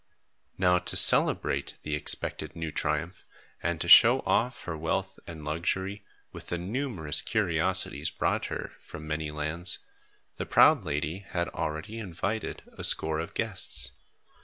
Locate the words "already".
11.49-11.99